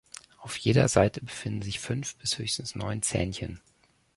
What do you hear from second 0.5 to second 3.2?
jeder Seite befinden sich fünf bis höchstens neun